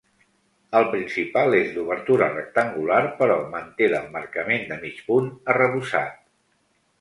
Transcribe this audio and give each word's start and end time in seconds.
El 0.77 0.85
principal 0.93 1.55
és 1.57 1.69
d'obertura 1.75 2.29
rectangular 2.31 3.03
però 3.19 3.35
manté 3.53 3.91
l'emmarcament 3.93 4.67
de 4.73 4.79
mig 4.87 5.05
punt 5.11 5.31
arrebossat. 5.55 6.19